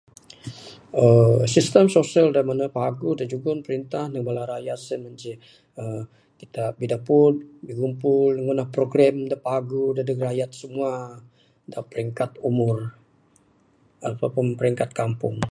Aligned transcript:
[uhh]..sistem 1.55 1.85
sosial 1.97 2.27
da 2.33 2.41
mene 2.49 2.65
paguh 2.77 3.13
da 3.19 3.23
jugong 3.31 3.61
perintah 3.65 4.05
ndug 4.07 4.25
bala 4.27 4.43
rakyat 4.51 4.79
sien 4.85 4.99
mah 5.03 5.15
ceh, 5.21 5.37
uhh... 5.81 6.03
kitak 6.39 6.73
bidapud, 6.79 7.33
bigumpul 7.67 8.31
ngundah 8.43 8.67
program 8.75 9.15
da 9.31 9.37
pagauh 9.47 9.91
dadeg 9.97 10.19
rakyat 10.27 10.51
semua, 10.61 10.91
da 11.71 11.79
peringkat 11.91 12.31
umur, 12.49 12.77
atau 14.07 14.29
pun 14.35 14.45
peringkat 14.59 14.89
kampung. 14.99 15.35